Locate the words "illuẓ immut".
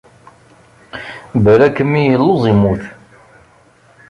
2.13-2.83